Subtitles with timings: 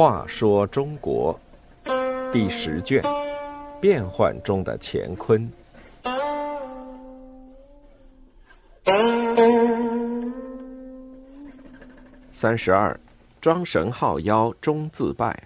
[0.00, 1.38] 话说中国
[2.32, 3.02] 第十卷：
[3.80, 5.46] 变幻中的乾坤。
[12.32, 12.98] 三十二，
[13.42, 15.38] 装神号妖终自败。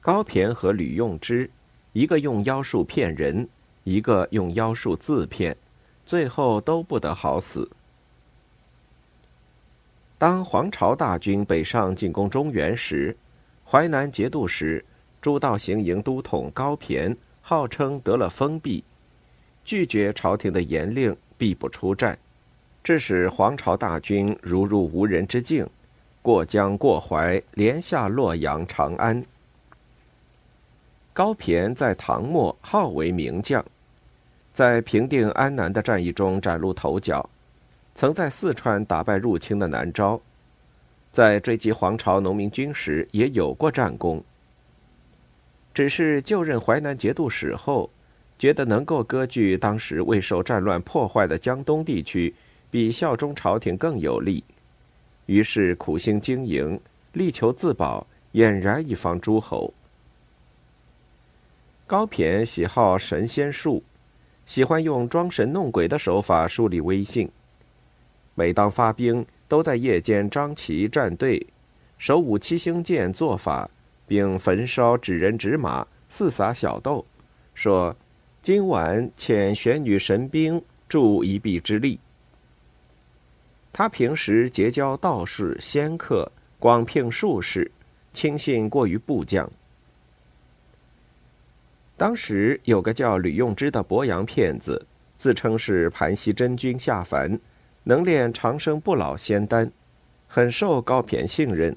[0.00, 1.48] 高骈和吕用之，
[1.92, 3.48] 一个用妖术骗人，
[3.84, 5.56] 一个用妖术自骗，
[6.06, 7.68] 最后都不得好死。
[10.16, 13.14] 当黄巢大军北上进攻中原时，
[13.68, 14.82] 淮南节度使、
[15.20, 18.82] 诸道行营都统高骈号称得了封闭，
[19.64, 22.18] 拒绝朝廷的严令，必不出战，
[22.82, 25.68] 致使黄巢大军如入无人之境。
[26.22, 29.22] 过江过淮，连下洛阳、长安。
[31.12, 33.64] 高骈在唐末号为名将，
[34.56, 37.28] 在平定安南的战役中崭露头角，
[37.94, 40.18] 曾在四川打败入侵的南诏，
[41.12, 44.24] 在追击黄巢农民军时也有过战功。
[45.74, 47.90] 只是就任淮南节度使后，
[48.38, 52.34] 觉得能够割据当时未受战乱破坏的江东地区，
[52.70, 54.42] 比效忠朝廷更有利。
[55.26, 56.80] 于是苦心经营，
[57.12, 59.74] 力求自保，俨然一方诸侯。
[61.86, 63.82] 高骈喜好神仙术，
[64.46, 67.28] 喜欢用装神弄鬼的手法树立威信。
[68.34, 71.44] 每当发兵，都在夜间张旗站队，
[71.98, 73.68] 手舞七星剑做法，
[74.06, 77.04] 并焚烧纸人纸马，四撒小豆，
[77.54, 77.94] 说
[78.42, 81.98] ：“今晚遣玄女神兵助一臂之力。”
[83.72, 87.70] 他平时结交道士仙客，广聘术士，
[88.12, 89.50] 轻信过于部将。
[91.96, 94.86] 当时有个叫吕用之的博阳骗子，
[95.18, 97.38] 自称是盘溪真君下凡，
[97.84, 99.72] 能炼长生不老仙丹，
[100.28, 101.74] 很受高骈信任。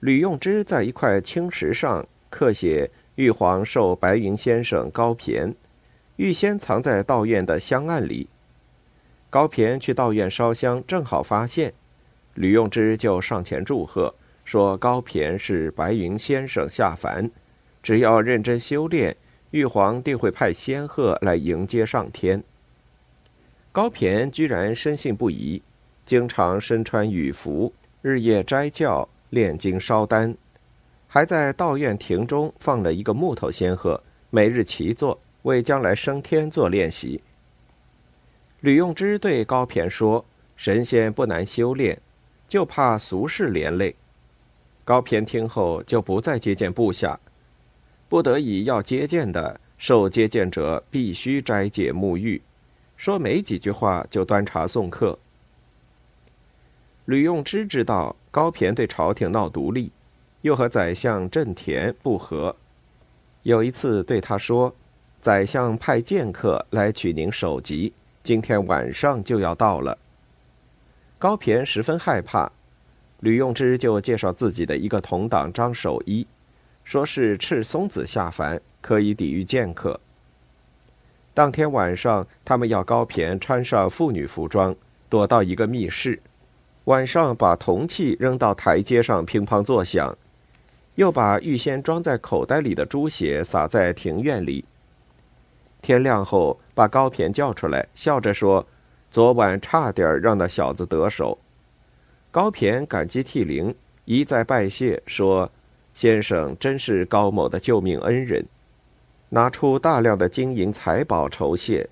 [0.00, 5.54] 吕用之在一块青石上刻写“玉皇授白云先生高骈”，
[6.16, 8.28] 预先藏在道院的香案里。
[9.30, 11.72] 高骈去道院烧香，正好发现，
[12.34, 17.30] 吕用之就上前祝贺，说高骈是白云先生下凡，
[17.82, 19.16] 只要认真修炼，
[19.50, 22.42] 玉皇定会派仙鹤来迎接上天。
[23.72, 25.62] 高骈居然深信不疑，
[26.04, 30.36] 经常身穿羽服，日夜斋教炼经烧丹，
[31.06, 37.22] 还在道院亭中放了一个木头仙鹤，每日骑坐，为将来升天做练习。
[38.60, 40.24] 吕用之对高骈说
[40.54, 41.98] ：“神仙不难修炼，
[42.46, 43.94] 就怕俗世连累。”
[44.84, 47.18] 高骈听后就不再接见部下，
[48.10, 52.42] 不得已要接见的，受接见者必须斋戒沐浴，
[52.96, 55.16] 说没几句话就端茶送客。
[57.04, 59.92] 吕用之知道高骈对朝廷闹独立，
[60.42, 62.56] 又和宰相郑田不和，
[63.44, 64.74] 有一次对他说
[65.22, 67.92] ：“宰相派剑客来取您首级。”
[68.24, 69.96] 今天晚上就要到了。
[71.16, 72.50] 高骈十分害怕，
[73.20, 76.26] 吕用之就介绍自己的一个同党张守一，
[76.90, 80.00] 说是赤松子下凡，可以抵御剑客。
[81.32, 84.74] 当天晚上，他们要高骈穿上妇女服装，
[85.08, 86.20] 躲到一个密室，
[86.86, 90.18] 晚上把铜器扔到台阶上乒乓作响，
[90.96, 94.64] 又把预先装在口袋里的猪血撒在庭院里。
[95.80, 98.66] 天亮后，把高骈叫出来，笑着说
[99.12, 101.38] ：“昨晚差点让那小子得手。”
[102.32, 103.72] 高骈感激涕零，
[104.06, 105.48] 一再拜谢，说
[105.94, 108.44] ：“先生真是高某的救命恩人。”
[109.32, 111.88] 拿出大量的金银财宝酬谢。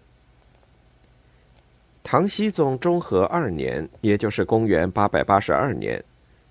[2.03, 6.03] 唐僖宗中和二年，也就是公元八百八十二年，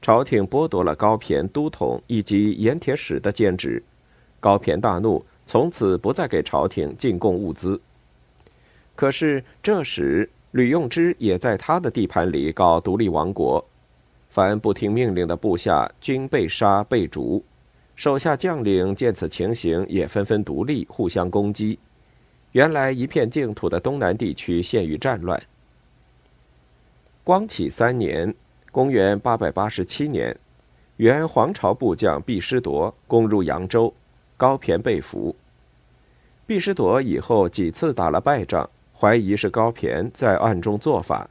[0.01, 3.83] 朝廷剥夺了高骈都统以及盐铁使的兼职，
[4.39, 5.25] 高骈大怒。
[5.45, 7.79] 从此不再给朝廷进贡物资。
[8.95, 13.65] 可是这时，吕用之也在他的地盘里搞独立王国，
[14.29, 17.43] 凡不听命令的部下均被杀被逐，
[17.95, 21.79] 手下将领见此情形，也纷纷独立，互相攻击。
[22.51, 25.41] 原来一片净土的东南地区陷于战乱。
[27.23, 28.33] 光启三年
[28.71, 30.37] （公元887年），
[30.97, 33.93] 原黄巢部将毕师铎攻入扬州。
[34.37, 35.35] 高骈被俘，
[36.45, 41.27] 毕师铎以后几次打了败仗，怀疑是高骈在暗中做法。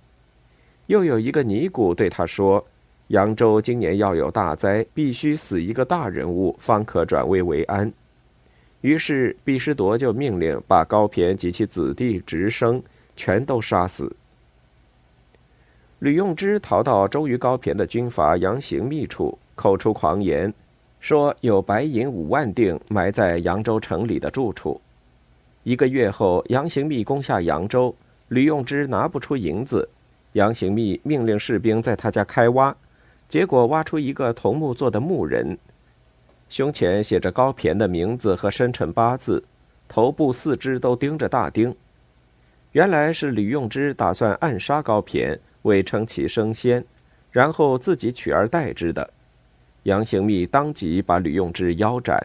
[0.87, 2.67] 又有一个尼姑对他说
[3.09, 7.93] ：“扬州今年要有大灾，必须死一个大人物，方可转危为安。”
[8.83, 12.83] 于是毕师铎就命令把高骈及其子弟、侄生
[13.17, 14.15] 全都杀死。
[16.01, 20.53] 吕用之逃到周瑜高骈的军阀杨行密处，口出狂言，
[21.01, 24.81] 说有白银五万锭埋在扬州城里的住处。
[25.63, 27.93] 一个月后，杨行密攻下扬州，
[28.29, 29.89] 吕用之拿不出银子，
[30.35, 32.77] 杨行密命令士兵在他家开挖，
[33.29, 35.59] 结果挖出一个桐木做的木人，
[36.49, 39.45] 胸前写着高骈的名字和生辰八字，
[39.89, 41.75] 头部四肢都钉着大钉。
[42.73, 45.39] 原来是吕用之打算暗杀高骈。
[45.63, 46.85] 为称其升仙，
[47.33, 49.11] 然后自己取而代之的。
[49.83, 52.25] 杨行密当即把吕用之腰斩。